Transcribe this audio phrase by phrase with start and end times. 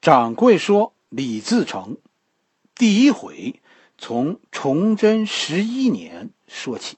[0.00, 1.98] 掌柜说：“李自成，
[2.74, 3.60] 第一回
[3.98, 6.96] 从崇祯十一年说起。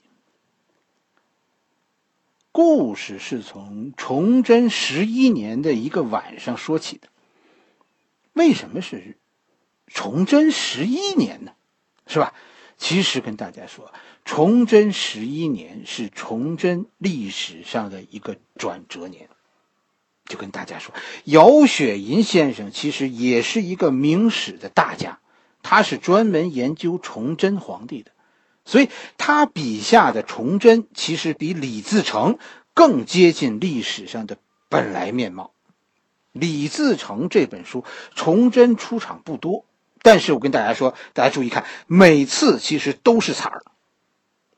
[2.52, 7.08] 故事是从崇祯十一年的一个晚上说起的。
[8.34, 9.16] 为什么是
[9.88, 11.54] 崇祯十一年呢？
[12.06, 12.32] 是吧？
[12.78, 13.92] 其实跟大家说，
[14.24, 19.28] 崇祯十一年是崇祯历史上的一个转折年。”
[20.26, 20.94] 就跟大家说，
[21.24, 25.18] 姚雪银先生其实也是一个明史的大家，
[25.62, 28.12] 他是专门研究崇祯皇帝的，
[28.64, 28.88] 所以
[29.18, 32.38] 他笔下的崇祯其实比李自成
[32.72, 35.52] 更接近历史上的本来面貌。
[36.32, 39.66] 李自成这本书，崇祯出场不多，
[40.00, 43.64] 但是我跟大家说，大家注意看，每次其实都是彩儿，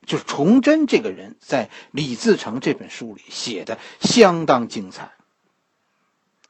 [0.07, 5.11] 就是崇祯这个人在李自成这本书里写的相当精彩。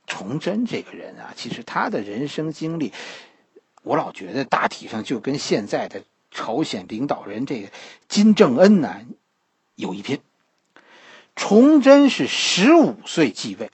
[0.07, 2.93] 崇祯这个人啊，其实他的人生经历，
[3.83, 7.69] 我老觉得大体上就跟现在的朝鲜领导人这个
[8.09, 9.01] 金正恩呢
[9.75, 10.20] 有一拼。
[11.34, 13.70] 崇祯是十五岁继位，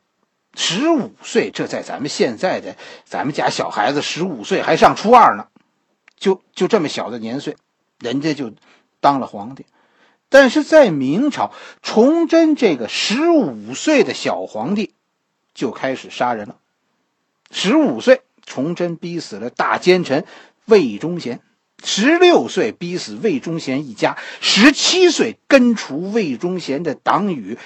[0.55, 5.49] 十五岁，这在咱们现在的咱们家小孩子十五岁还上初二呢，
[6.17, 7.57] 就就这么小的年岁，
[7.99, 8.53] 人家就
[9.01, 9.67] 当了皇帝。
[10.29, 14.95] 但是在明朝，崇祯这个十五岁的小皇帝。
[15.55, 16.61] 就开始杀人了。
[17.51, 20.25] 十五岁，崇祯逼死了大奸臣
[20.67, 21.39] 魏忠贤；
[21.83, 27.59] 十六岁，逼死魏忠贤一家；十七岁，根除魏忠贤的党羽，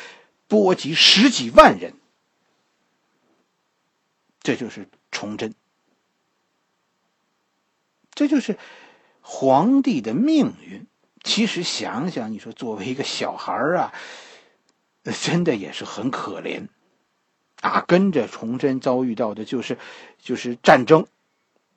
[0.47, 1.95] 波及十几万人。
[4.43, 5.55] 这就是崇祯，
[8.15, 8.59] 这就是
[9.21, 10.87] 皇帝的命运。
[11.23, 13.95] 其实想想，你说作为一个小孩啊，
[15.23, 16.69] 真的也是很可怜。
[17.65, 19.79] 啊，跟着崇祯遭遇到的就是，
[20.23, 21.07] 就是战争。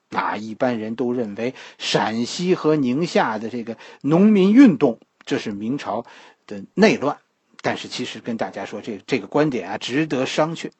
[0.09, 6.05] 啊，一般人都认为陕西和宁夏的这个农民运动，这是明朝
[6.45, 7.17] 的内乱。
[7.61, 10.71] 但是，其实跟大家说，这这个观点啊，值得商榷。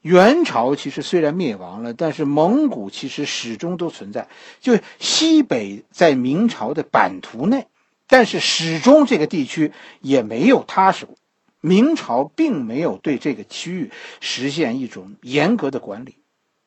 [0.00, 4.28] 元朝其实虽然灭亡了，但是蒙古其实始终都存在。
[4.60, 7.66] 就西北在明朝的版图内，
[8.06, 11.14] 但是始终这个地区也没有踏实过。
[11.62, 16.16] 明朝并没有对这个区域实现一种严格的管理。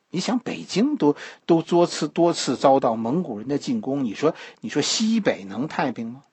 [0.09, 6.23] 你想，北京都都多次多次遭到蒙古人的进攻，你说你说西北能太平吗？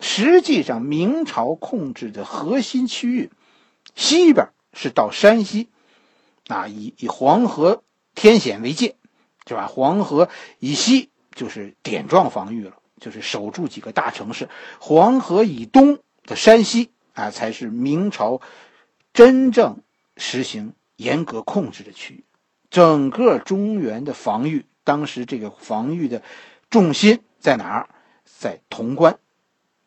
[0.00, 3.30] 实际上，明朝控制的核心区域
[3.94, 5.68] 西边是到山西，
[6.48, 7.84] 啊，以以黄河
[8.16, 8.96] 天险为界，
[9.46, 9.68] 是吧？
[9.68, 10.28] 黄河
[10.58, 14.48] 以西就是点状防御了，就是守住几个大城市。
[14.80, 16.90] 黄河以东的山西。
[17.14, 18.40] 啊，才是明朝
[19.12, 19.82] 真正
[20.16, 22.24] 实行严格控制的区域。
[22.70, 26.22] 整个中原的防御，当时这个防御的
[26.70, 27.88] 重心在哪儿？
[28.24, 29.18] 在潼关。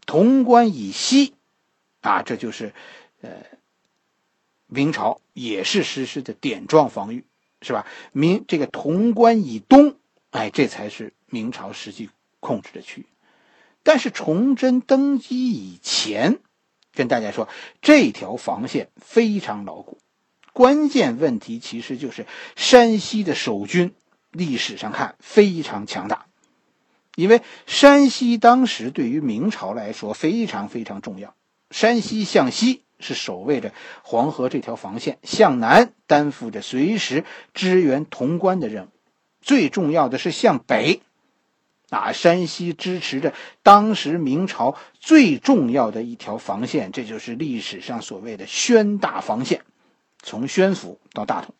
[0.06, 1.34] 潼关以西，
[2.02, 2.74] 啊，这就是
[3.22, 3.30] 呃
[4.68, 7.24] 明朝也是实施的点状防御，
[7.62, 7.88] 是吧？
[8.12, 9.96] 明这个潼关以东，
[10.32, 12.10] 哎，这才是明朝实际
[12.42, 13.06] 控制的区域。
[13.82, 16.40] 但是崇祯登基以前。
[16.94, 17.48] 跟大家说，
[17.82, 19.98] 这条防线非常牢固。
[20.54, 23.94] 关键问题其实就是山西的守军，
[24.32, 26.28] 历史上看非常强大。
[27.16, 31.36] 因为山西当时对于明朝来说非常非常重要。
[31.72, 33.74] 山西向西是守卫着
[34.04, 37.24] 黄河这条防线，向南担负着随时
[37.54, 38.90] 支援潼关的任务。
[39.42, 41.02] 最重要的是向北。
[41.94, 49.62] 啊，山西支持着当时明朝最重要的一条防线，这就是历史上所谓的宣大防线，
[50.22, 51.54] 从宣府到大同，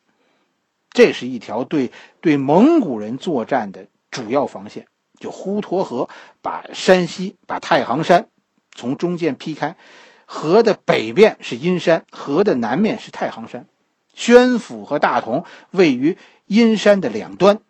[0.92, 4.88] 这是一条对对蒙古人作战的主要防线。
[5.20, 6.10] 就滹沱河
[6.42, 8.28] 把山西、把太行山
[8.76, 9.78] 从中间劈开，
[10.26, 13.66] 河的北边是阴山，河的南面是太行山，
[14.14, 17.62] 宣府和大同位于阴山的两端。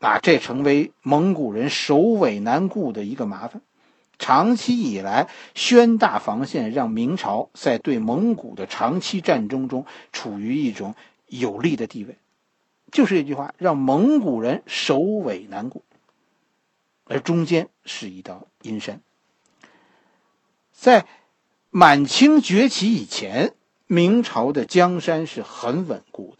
[0.00, 3.62] 啊，这成为蒙古人首尾难顾的一个麻烦。
[4.18, 10.94] 长期以来，宣大防线让明朝在对蒙古的长期战争中处于一种
[11.26, 12.16] 有利的地位。
[12.92, 15.84] 就是这句话，让蒙古人首尾难顾。
[17.04, 19.00] 而中间是一道阴山。
[20.72, 21.06] 在
[21.70, 23.54] 满清崛起以前，
[23.86, 26.39] 明朝的江山是很稳固的。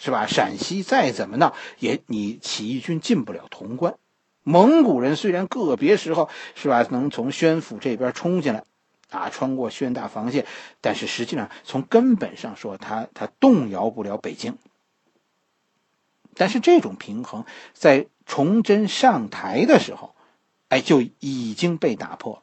[0.00, 0.26] 是吧？
[0.26, 3.94] 陕西再怎么闹，也你起义军进不了潼关。
[4.42, 8.64] 蒙古人虽然个别时候是吧，能从宣府这边冲进来，
[9.10, 10.46] 啊，穿过宣大防线，
[10.80, 14.56] 但是实际上从根本上说，他他动摇不了北京。
[16.34, 17.44] 但是这种平衡
[17.74, 20.14] 在崇祯上台的时候，
[20.68, 22.42] 哎，就已经被打破了。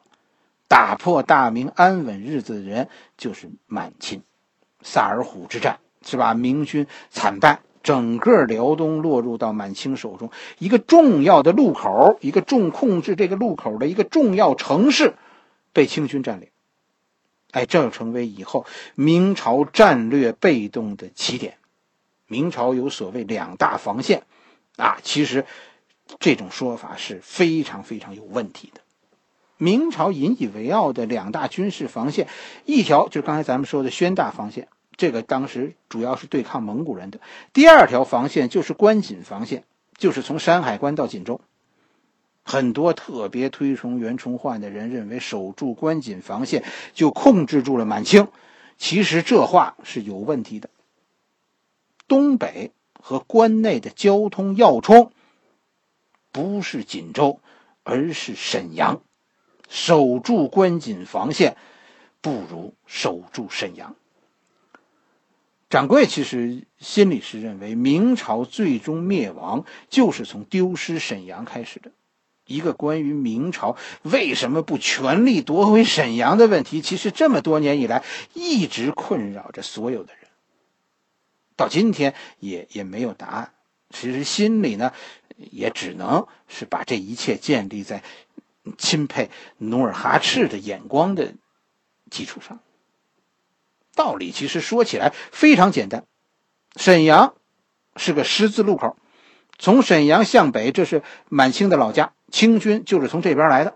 [0.68, 4.22] 打破大明安稳日子的人就是满清。
[4.84, 6.34] 萨尔浒之战是吧？
[6.34, 15.16] 明军惨败，整个辽东落入到满清手中，一个重要的路口，一个重控制这个路口的一个重要城市，
[15.74, 16.48] 被清军占领。
[17.52, 18.66] 哎，这就成为以后
[18.96, 21.58] 明朝战略被动的起点。
[22.26, 24.24] 明朝有所谓两大防线，
[24.78, 25.46] 啊，其实
[26.20, 28.80] 这种说法是非常非常有问题的。
[29.58, 32.28] 明朝引以为傲的两大军事防线，
[32.66, 34.68] 一条就是刚才咱们说的宣大防线，
[34.98, 37.20] 这个当时主要是对抗蒙古人的；
[37.54, 39.64] 第二条防线就是关锦防线，
[39.96, 41.40] 就是从山海关到锦州。
[42.44, 46.64] 很多特别推崇袁崇焕的人认为，守住关锦防线
[46.94, 48.28] 就控制住了满清。
[48.78, 50.70] 其实这话是有问题的。
[52.08, 55.12] 东北和关内的交通要冲
[56.32, 57.40] 不是锦州，
[57.84, 59.02] 而是沈阳。
[59.68, 61.58] 守住关锦防线，
[62.22, 63.96] 不如守住沈阳。
[65.70, 71.92] 掌柜其实心里是认为，明朝最终灭亡就是从丢失沈阳开始的。
[72.46, 80.30] 一个关于明朝为什么不全力夺回沈阳的问题，其实这么多年以来一直困扰着所有的人。
[81.58, 83.52] 到今天也也没有答案。
[83.90, 84.94] 其实心里呢，
[85.36, 88.04] 也只能是把这一切建立在
[88.78, 91.34] 钦佩努尔哈赤的眼光的
[92.10, 92.60] 基础上。
[93.98, 96.06] 道理其实说起来非常简单，
[96.78, 97.34] 沈阳
[97.98, 98.96] 是个十字路口，
[99.58, 102.14] 从沈阳向北，这是满清的老家。
[102.32, 103.76] 清军就是从这边来的，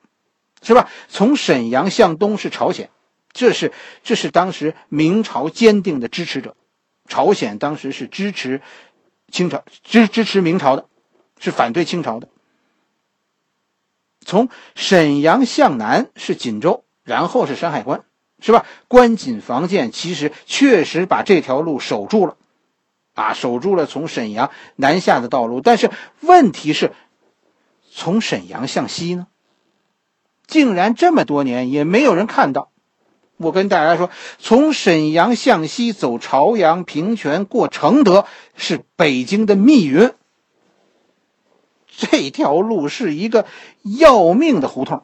[0.61, 0.89] 是吧？
[1.07, 2.89] 从沈阳向东是朝鲜，
[3.31, 3.71] 这是
[4.03, 6.55] 这是当时明朝坚定的支持者。
[7.07, 8.61] 朝鲜当时是支持
[9.31, 10.87] 清朝，支支持明朝的，
[11.39, 12.27] 是反对清朝的。
[14.23, 18.03] 从沈阳向南是锦州，然后是山海关，
[18.41, 18.65] 是吧？
[18.89, 22.35] 关锦防线其实确实把这条路守住了，
[23.13, 25.61] 啊，守住了从沈阳南下的道路。
[25.61, 25.89] 但是
[26.19, 26.91] 问题是。
[27.93, 29.27] 从沈阳向西呢，
[30.47, 32.71] 竟然这么多年也没有人看到。
[33.35, 34.09] 我跟大家说，
[34.39, 40.09] 从沈阳向西走朝阳、平泉、过承德，是北京的密云。
[41.85, 43.45] 这条路是一个
[43.99, 45.03] 要命的胡同。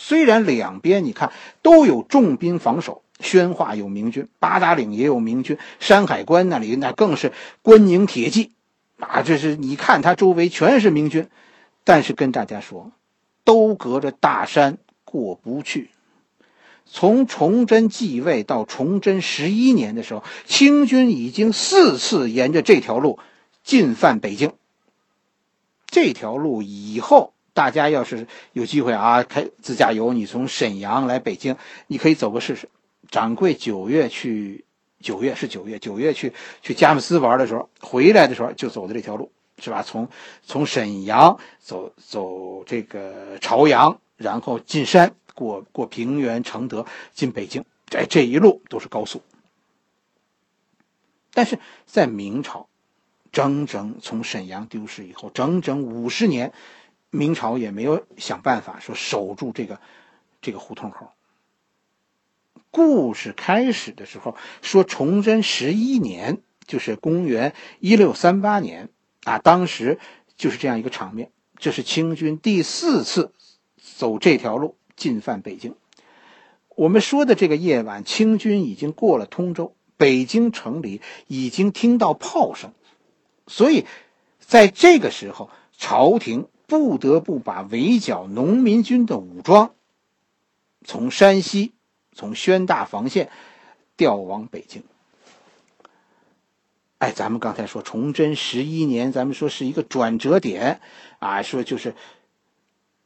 [0.00, 8.52] 虽然两边你看都有重兵防守，宣化有明军，八达岭也有明军，山海关那里那更是关宁铁骑
[9.00, 9.22] 啊！
[9.22, 11.28] 这是你看它周围全是明军。
[11.82, 12.92] 但是跟大家说，
[13.42, 15.90] 都隔着大山过不去。
[16.86, 23.18] 从崇祯继位到崇祯十一年的时候，清军已经四次沿着这条路
[23.64, 24.52] 进犯北京。
[25.86, 31.56] 这条路以后大家要是有机会啊，开自驾游，你从沈阳来北京，
[31.88, 32.68] 你可以走个试试。
[33.10, 34.64] 掌柜九月去，
[35.00, 36.32] 九月是九月，九月去
[36.62, 39.32] 去佳木斯玩的时候，回来的时候就走的这条路。
[39.60, 39.82] 是吧？
[39.82, 40.08] 从
[40.44, 47.64] 从沈阳走走这个朝阳，然后进山，过过平原、承德，进北京。
[47.90, 49.20] 这这一路都是高速。
[51.34, 52.68] 但是在明朝，
[53.32, 56.52] 整整从沈阳丢失以后，整整五十年，
[57.10, 59.80] 明朝也没有想办法说守住这个
[60.40, 61.12] 这个胡同口。
[62.70, 68.90] 故事开始的时候说，崇祯十一年，就是公元一六三八年。
[69.24, 69.98] 啊，当时
[70.36, 71.30] 就是这样一个场面。
[71.56, 73.32] 这是清军第四次
[73.76, 75.74] 走这条路进犯北京。
[76.76, 82.72] 我们说的这个夜晚，清军已经过了通州，北京城里已经听到炮声，
[83.48, 83.84] 所以
[84.38, 89.72] 在这个时候，朝廷不得不把围剿农民军的武装
[90.84, 91.72] 从山西、
[92.12, 93.30] 从宣大防线
[93.96, 94.82] 调往北京。
[96.98, 100.80] 哎，咱们刚才说崇祯十一年，咱们说是一个转折点，
[101.20, 101.94] 啊，说就是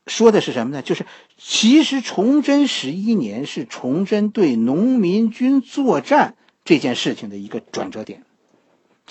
[0.09, 0.83] 说的是什么呢？
[0.83, 1.07] 就是
[1.38, 8.25] 其实崇祯十一年是崇祯对农民军作战这件事情的一个转折点。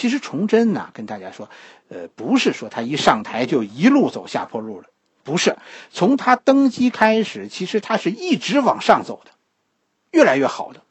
[0.01, 1.47] 其实崇祯呢，跟大家说，
[1.87, 4.87] 呃，不是说他一上台就一路走下坡路了，
[5.23, 5.55] 不是，
[5.91, 9.29] 从他登基开始，其实他是一直往上走的，
[10.09, 10.81] 越来越好的。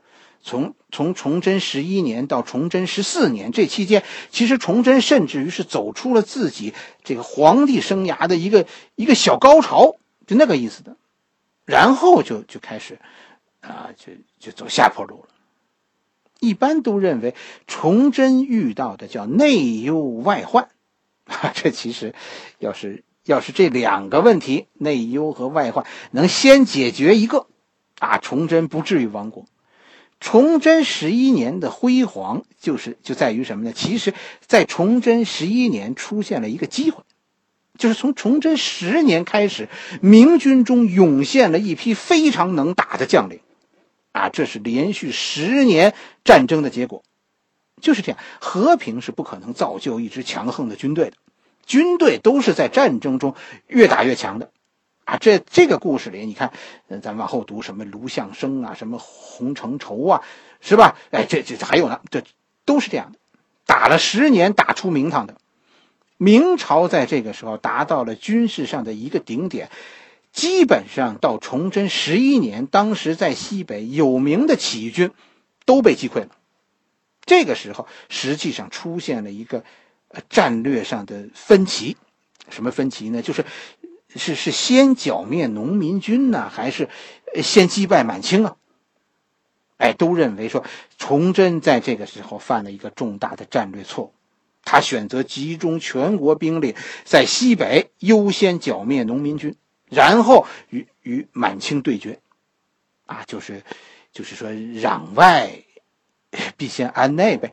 [0.40, 8.64] 从从崇祯十一年到崇祯十四年这期间，其实崇祯甚至于是走出了自己这个皇帝生涯的一个
[8.94, 9.96] 一个小高潮，
[10.28, 10.96] 就那个意思的，
[11.64, 13.00] 然后就就开始，
[13.60, 15.34] 啊，就就走下坡路了。
[16.40, 17.34] 一般都认为
[17.66, 20.68] 崇祯遇到的叫内忧外患，
[21.26, 22.14] 啊 这其实，
[22.58, 27.46] 要是要是这两个问题内忧和外患能先解决一个，
[27.98, 29.44] 啊，崇祯不至于亡国。
[30.18, 33.72] 崇祯十一年的辉煌，就是就在于什么呢？
[33.72, 34.12] 其实，
[34.46, 37.04] 在崇祯十一年出现了一个机会，
[37.78, 39.68] 就是从崇祯十年开始，
[40.02, 43.40] 明军中涌现了一批非常能打的将领，
[44.12, 47.02] 啊，这是连续十年战争的结果，
[47.80, 48.18] 就是这样。
[48.40, 51.16] 和平是不可能造就一支强横的军队的，
[51.64, 53.34] 军队都是在战争中
[53.66, 54.50] 越打越强的。
[55.04, 56.52] 啊，这这个故事里，你看，
[56.88, 60.22] 嗯，咱往后读什么卢象升啊，什么洪承畴啊，
[60.60, 60.96] 是吧？
[61.10, 62.22] 哎，这这还有呢，这
[62.64, 63.18] 都是这样的，
[63.66, 65.36] 打了十年，打出名堂的。
[66.16, 69.70] 明朝在这个时候达到了军事上的一个顶点，
[70.32, 75.10] 基本上到崇祯十一年，当时在西北有名的起义军
[75.64, 76.30] 都被击溃了。
[77.24, 79.64] 这个时候，实际上出现了一个
[80.28, 81.96] 战略上的分歧，
[82.48, 83.22] 什么分歧呢？
[83.22, 83.44] 就是。
[84.16, 86.88] 是是先剿灭农民军呢，还是
[87.44, 88.56] 先击败满清啊？
[89.76, 90.64] 哎，都认为说
[90.98, 94.12] 崇祯在这个时候犯了一个重大的战略错误，
[94.64, 99.54] 他选择集中全国兵力在西北优先剿灭农民军，
[99.90, 102.20] 然后与与满清对决，
[103.06, 103.62] 啊，就是
[104.12, 105.50] 就是说攘外
[106.56, 107.52] 必先安内呗。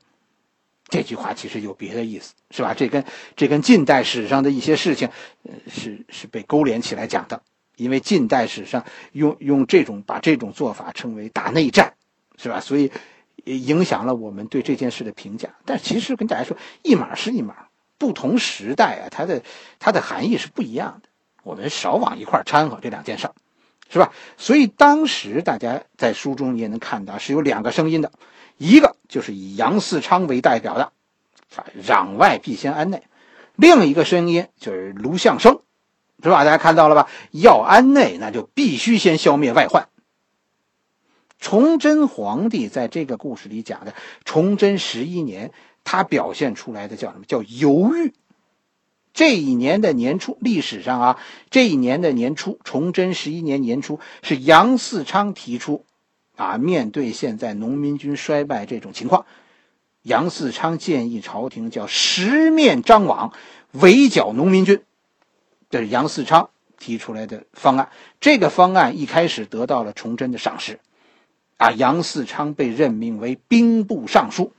[0.89, 2.73] 这句话其实有别的意思，是吧？
[2.73, 3.03] 这跟
[3.35, 5.09] 这跟近代史上的一些事情，
[5.43, 7.41] 呃，是是被勾连起来讲的。
[7.75, 11.93] 因为近代史上用用这种把这种做法称为打内战，
[12.37, 12.59] 是吧？
[12.59, 12.91] 所以
[13.43, 15.49] 影响了我们对这件事的评价。
[15.63, 17.67] 但其实跟大家说，一码是一码，
[17.99, 19.43] 不同时代啊，它的
[19.77, 21.06] 它的含义是不一样的。
[21.47, 23.29] 我们少往一块掺和这两件事，
[23.89, 24.11] 是吧？
[24.37, 28.11] 所以当时大家在书中你也能看到是有两个声音的。
[28.57, 30.91] 一个就是以杨嗣昌为代表的，
[31.81, 32.99] 攘外必先安内；
[33.55, 35.61] 另一个声音就是卢象升，
[36.21, 36.43] 是吧？
[36.43, 37.07] 大家看到了吧？
[37.31, 39.87] 要安内，那就必须先消灭外患。
[41.39, 43.93] 崇祯皇帝在这个故事里讲的，
[44.25, 47.25] 崇祯十一年，他表现出来的叫什么？
[47.25, 48.11] 叫犹豫。
[49.17, 51.19] 这一年的年初，历史上啊，
[51.49, 55.83] 这一年的年初，崇祯十一年年初，是杨嗣昌提出。
[56.35, 59.25] 啊，面对现在农民军衰败这种情况，
[60.03, 63.33] 杨嗣昌建议朝廷叫十面张网，
[63.71, 64.83] 围剿农民军。
[65.71, 67.89] 这是杨嗣昌提出来的方案。
[68.21, 70.79] 这个方案一开始得到了崇祯的赏识，
[71.57, 74.53] 啊，杨嗣昌被任命为兵部尚书。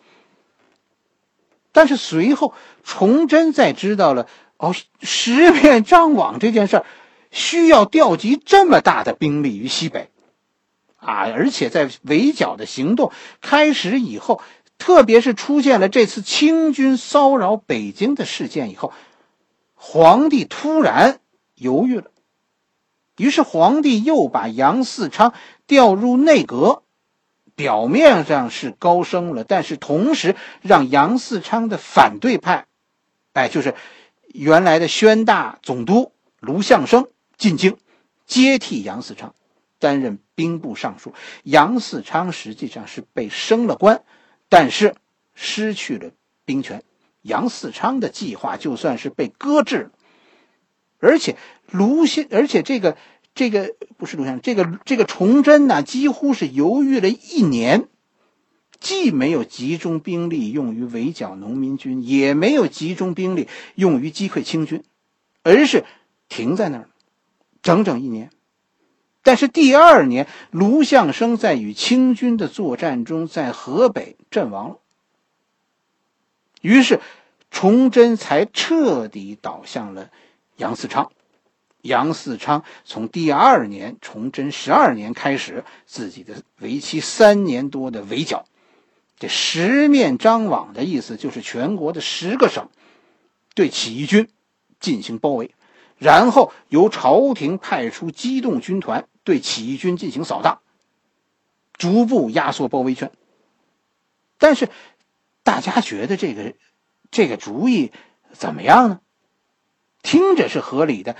[1.70, 4.26] 但是随后，崇祯在知道了
[4.58, 6.84] 哦，十面张网这件事儿，
[7.30, 10.10] 需要调集这么大的兵力于西北。
[11.00, 11.30] 啊！
[11.32, 14.42] 而且在围剿的行动开始以后，
[14.78, 18.92] 特别是出现了这次清军骚扰北京的事件以后，
[19.76, 21.20] 皇帝突然
[21.54, 22.10] 犹豫了。
[23.16, 25.34] 于是皇帝又把杨嗣昌
[25.68, 26.82] 调入内阁，
[27.54, 32.66] 表面上是高升了，但是同时让杨嗣昌的反对派，
[33.34, 33.76] 哎，就是
[34.32, 37.76] 原来的宣大总督卢象升进京，
[38.26, 39.34] 接替杨嗣昌。
[39.80, 44.02] 担任兵部尚书，杨嗣昌实际上是被升了官，
[44.48, 44.96] 但是
[45.36, 46.10] 失去了
[46.44, 46.82] 兵权。
[47.22, 49.90] 杨嗣昌的计划就算是被搁置了，
[50.98, 51.36] 而且
[51.70, 52.96] 卢先，而且这个
[53.36, 57.86] 这个不是卢先生，这个这个崇祯呢，几乎是犹豫了一年，
[58.80, 64.84] 既没有集中兵力用于围剿农民军，也没有集中兵力用于击溃清军，
[65.42, 65.84] 而是
[66.28, 66.88] 停在那儿
[67.60, 68.30] 整整一年。
[69.22, 74.78] 但是第二年，卢象升在与清军的作战中，在河北阵亡了。
[76.60, 77.00] 于是，
[77.50, 80.10] 崇祯才彻底倒向了
[80.56, 81.10] 杨嗣昌。
[81.82, 88.46] 杨嗣昌从第二年，崇祯十二年开始自己的为期三年多的围剿。
[89.18, 92.68] 这十面张网的意思，就是全国的十个省
[93.54, 94.28] 对起义军
[94.80, 95.54] 进行包围，
[95.98, 99.06] 然后由朝廷派出机动军团。
[99.24, 100.60] 对起义军进行扫荡，
[101.74, 103.12] 逐步压缩包围圈。
[104.38, 104.70] 但是，
[105.42, 106.54] 大家觉得这个
[107.10, 107.92] 这个主意
[108.32, 109.00] 怎么样呢？
[110.02, 111.14] 听着是合理的，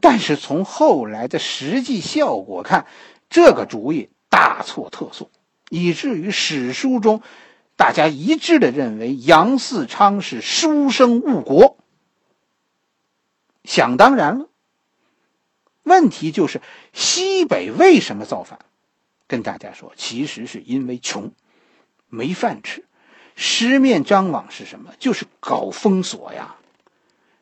[0.00, 2.88] 但是从后来的实际效果看，
[3.30, 5.30] 这个主意大错特错，
[5.74, 7.22] 以至于史书中
[7.76, 11.78] 大家一致的认为杨嗣昌是书生误国。
[13.64, 14.48] 想当然了。
[15.82, 16.60] 问题就是
[16.92, 18.58] 西北为什么造反？
[19.26, 21.32] 跟大家说，其实是因为穷，
[22.10, 22.84] 没饭吃。
[23.34, 24.90] 十面张网是什么？
[24.98, 26.56] 就是搞封锁呀。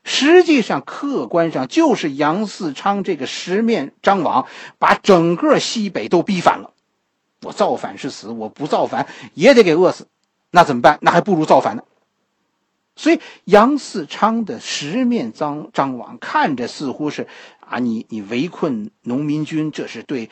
[0.05, 4.47] 实际上客观上就是杨嗣昌这个十面张网
[4.79, 6.73] 把整个西北都逼反了。
[7.43, 10.07] 我造反是死，我不造反也得给饿死，
[10.51, 10.99] 那怎么办？
[11.01, 11.85] 那还不如造反呢。
[12.97, 17.29] 所以杨嗣昌的十面张张网看着似乎是
[17.61, 20.29] 啊，你你围困农民军，这是对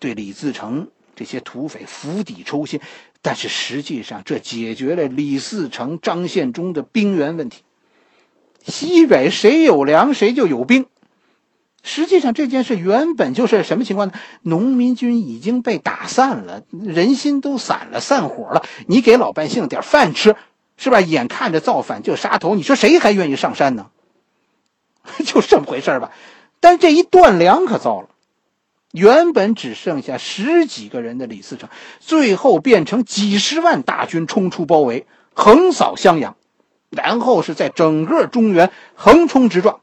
[0.00, 2.80] 对李自成这些土匪釜底抽薪，
[3.20, 7.62] 但是实际上这解决了李自成、张献忠的兵源问题。
[8.64, 10.86] 西北谁有粮，谁就有兵。
[11.82, 14.14] 实际上这件事原本就是什么情况呢？
[14.42, 18.64] 农民军已经被打散了，人心都散了，散伙了。
[18.86, 20.36] 你给老百姓点饭吃，
[20.76, 21.00] 是吧？
[21.00, 23.88] 眼看着造反就杀头，你说谁还愿意上山呢？
[25.26, 26.12] 就这么回事吧。
[26.60, 28.08] 但这一断粮可糟了，
[28.92, 36.36] 原本只剩下十几个人的李自成，最后变成几十万大军冲出包围，横扫襄阳，
[36.90, 39.80] 然后是在整个中原横冲直撞。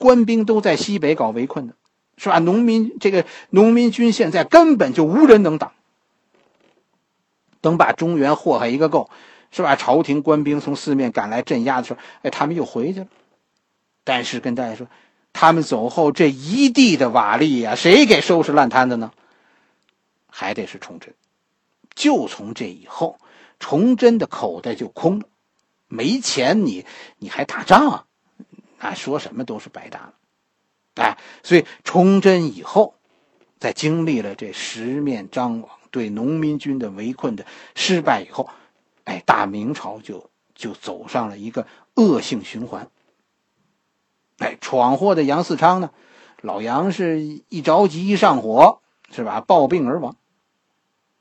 [0.00, 1.74] 官兵都在西北搞围困呢，
[2.16, 2.38] 是吧？
[2.38, 5.72] 农民这个农民军现在根本就无人能挡。
[7.60, 9.10] 等把中原祸害一个够，
[9.50, 9.76] 是吧？
[9.76, 13.06] 朝廷官兵从四面赶来镇压的时候，哎，他们又回去了。
[14.02, 14.86] 但是跟大家说，
[15.34, 19.12] 他们走后这一地的瓦砾呀，谁给收拾烂摊子呢？
[20.30, 21.12] 还得是崇祯。
[21.94, 23.18] 就从这以后，
[23.58, 25.26] 崇祯的口袋就空了，
[25.86, 26.86] 没钱，你
[27.18, 28.04] 你还打仗啊？
[28.80, 30.14] 啊，说什么都是白搭了，
[30.94, 32.94] 哎，所以崇祯以后，
[33.58, 37.44] 在经历了这十面张网对农民军的围困的
[37.74, 38.48] 失败以后，
[39.04, 42.88] 哎，大明朝就就走上了一个恶性循环。
[44.38, 45.90] 哎，闯祸的杨嗣昌呢，
[46.40, 49.42] 老杨是一着急一上火，是吧？
[49.42, 50.16] 暴病而亡。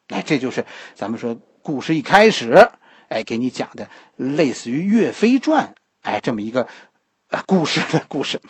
[0.08, 2.70] 哎，这就是咱们说故事一开始，
[3.10, 6.70] 哎，给你讲的类似于《岳飞传》哎这么一个。
[7.30, 8.42] 啊，故事的故事，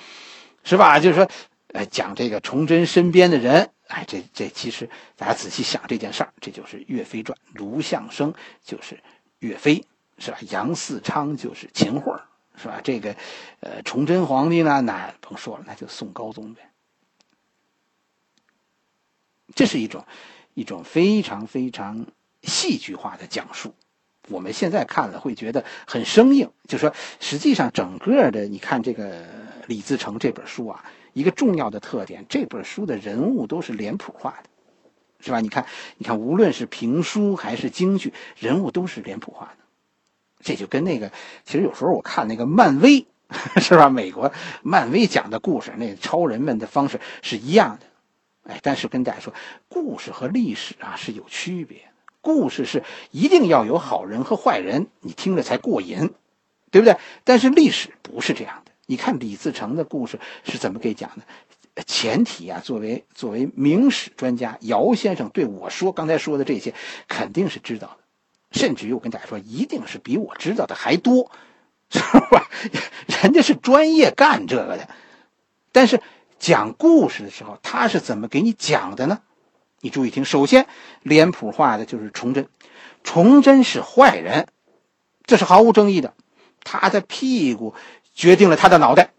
[0.63, 0.99] 是吧？
[0.99, 1.29] 就是说，
[1.73, 8.97] 呃，讲这个崇祯身边的人，哎，这这其实大家仔细想这件事儿，这就是《岳飞传》，卢象升就是
[9.39, 9.85] 岳飞，
[10.17, 10.37] 是吧？
[10.49, 12.21] 杨嗣昌就是秦桧，
[12.55, 12.79] 是吧？
[12.81, 13.15] 这个，
[13.59, 16.71] 呃，崇祯皇帝呢，那甭说了，那就宋高宗呗。
[19.55, 20.05] 这是一种
[20.53, 22.05] 一种非常非常
[22.43, 23.75] 戏剧化的讲述。
[24.27, 29.25] 我们现在看了会觉得很生硬，就说实际上整个的，你看这个
[29.65, 34.49] 李自成这本书啊，一个重要的特点，这本书的人物都是脸谱化的，
[35.19, 35.39] 是吧？
[35.39, 35.65] 你看，
[35.97, 39.63] 你看，无论是评书还是京剧，人物都是脸谱化的，
[40.41, 41.11] 这就跟那个，
[41.43, 43.07] 其实有时候我看那个漫威，
[43.57, 43.89] 是吧？
[43.89, 49.33] 美国漫威讲的故事，那超人们的方式是一样的，哎，但是跟大家说，
[49.67, 51.81] 故事和历史啊是有区别。
[52.21, 56.13] 故事是一定要有好人和坏人，你听着才过瘾，
[56.71, 56.97] 对不对？
[57.23, 58.71] 但是历史不是这样的。
[58.85, 61.83] 你看李自成的故事是怎么给讲的？
[61.85, 66.73] 前提啊，作为作为明史专家，姚先生对我说刚才说的这些
[67.07, 71.31] 肯定是知道的，甚至于我跟大家说，一定是比我知道的还多，
[71.89, 71.99] 是
[72.31, 72.49] 吧？
[73.21, 74.89] 人家是专业干这个的。
[75.71, 76.01] 但是
[76.37, 79.21] 讲故事的时候，他是怎么给你讲的呢？
[79.81, 80.67] 你注意听，首先
[81.03, 82.47] 脸谱化的就是崇祯，
[83.03, 84.47] 崇祯是坏人，
[85.25, 86.13] 这是毫无争议的，
[86.63, 87.73] 他的屁股
[88.13, 89.11] 决定了他的脑袋，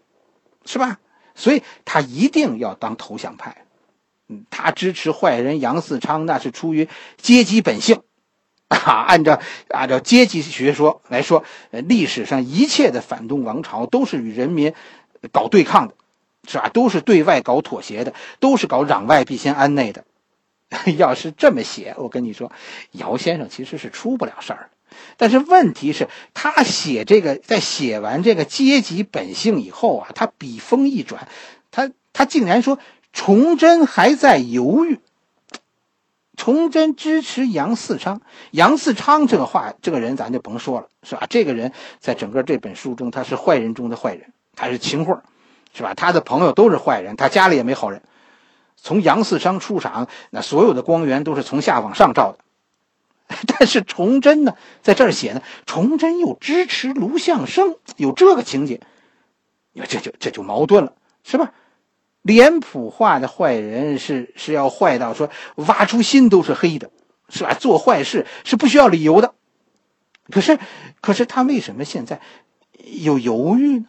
[0.65, 0.99] 是吧？
[1.33, 3.65] 所以他一定要当投降派，
[4.27, 8.03] 嗯，他支持坏人杨嗣昌，那是出于阶级本性，
[8.67, 14.73] 啊，按照按照阶级学说来说，呃，历史上一切的反动王朝都是与人民
[15.31, 15.95] 搞对抗的，
[16.47, 16.69] 是吧？
[16.69, 20.03] 都是对外搞妥协的，都是搞攘外必先安内的。
[20.97, 22.51] 要是这么写，我跟你说，
[22.93, 24.69] 姚先生其实是出不了事儿。
[25.17, 31.27] 但是问题是，他写这个，在写完这个阶级本性以后啊，他笔锋一转，
[31.71, 32.79] 他他竟然说
[33.13, 34.99] 崇祯还在犹豫。
[36.37, 41.27] 崇祯支持杨嗣昌，杨嗣昌这个话，这个人咱就甭说了，是吧？
[41.29, 45.21] 这个人在整个这本书中，他是坏人中的坏人，他是秦桧，
[45.73, 45.93] 是吧？
[45.93, 48.01] 他的朋友都是坏人，他家里也没好人。
[48.83, 52.39] 从杨四商出场，那所有的光源都是从下往上照的。
[53.47, 58.81] 但是崇祯呢，在这儿写呢，崇祯又支持卢象升，有这个情节，
[59.71, 61.53] 你说这就这就矛盾了，是吧？
[62.23, 66.89] 脸谱化的坏人是是要坏到说挖出心都是黑的，
[67.29, 67.53] 是吧？
[67.53, 69.33] 做坏事是不需要理由的。
[70.29, 70.59] 可是，
[71.01, 72.19] 可是他为什么现在
[72.83, 73.85] 有犹豫呢？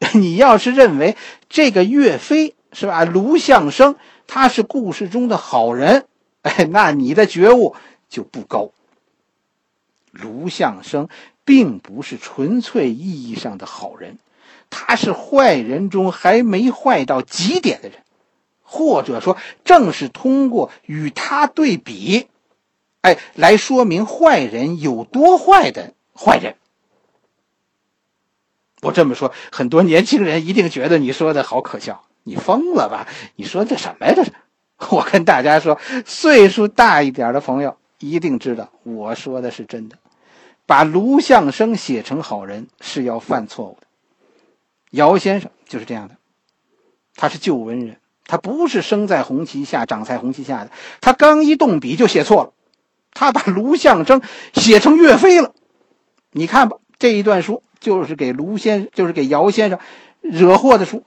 [0.14, 1.16] 你要是认为
[1.48, 2.54] 这个岳飞。
[2.72, 3.04] 是吧？
[3.04, 6.06] 卢象升他是故事中的好人，
[6.42, 7.74] 哎，那你的觉悟
[8.08, 8.70] 就不高。
[10.10, 11.08] 卢象升
[11.44, 14.18] 并不是纯粹意义上的好人，
[14.68, 18.02] 他是坏人中还没坏到极点的人，
[18.62, 22.28] 或者说，正是通过与他对比，
[23.02, 26.56] 哎，来说明坏人有多坏的坏人。
[28.82, 33.08] 我这么说，很多年轻人一定觉得你说的好可笑，你疯了吧？
[33.36, 34.12] 你说这什么呀？
[34.14, 34.30] 这是？
[34.90, 39.96] 我跟大家说，岁数大一点的朋友一定知道，我说的是真的。
[40.66, 43.86] 把卢象升写成好人是要犯错误的。
[44.90, 46.16] 姚先生就是这样的，
[47.16, 50.70] 他是旧文人，他不是生在红旗下、长在红旗下的。
[51.00, 52.52] 他刚一动笔就写错了，
[53.12, 54.20] 他把卢象升
[54.52, 55.54] 写成岳飞了。
[56.30, 59.78] 你看吧，这一段书就是给卢先，就是给姚先生
[60.20, 61.02] 惹祸的书。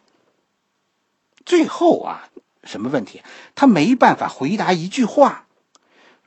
[1.45, 2.29] 最后啊，
[2.63, 3.21] 什么问题？
[3.55, 5.45] 他没办法回答一句话：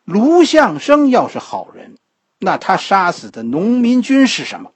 [0.04, 1.96] 卢象升要是好人。
[2.38, 4.72] 那他杀死的农民军是什么？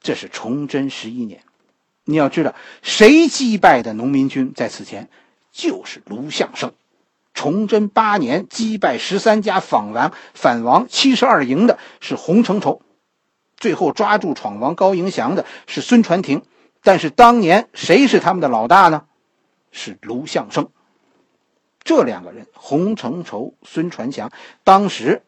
[0.00, 1.42] 这是崇祯十一年，
[2.04, 5.10] 你要知道，谁击败的农民军在此前
[5.52, 6.72] 就是卢象升。
[7.34, 12.80] 崇祯八年击败十三家访王反王七十二营的是洪承畴，
[13.58, 16.42] 最后抓住闯王高迎祥的是孙传庭。
[16.86, 19.06] 但是当年谁是他们的老大呢？
[19.72, 20.68] 是卢象升。
[21.82, 24.30] 这两个人，洪承畴、孙传祥，
[24.62, 25.25] 当时。